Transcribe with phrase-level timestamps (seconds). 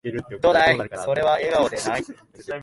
[0.41, 2.03] どだい、それは、笑顔でない